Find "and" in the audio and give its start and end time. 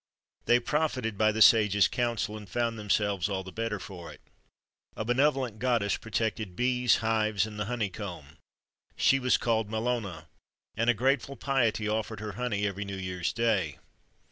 2.35-2.49, 7.45-7.59, 10.75-10.89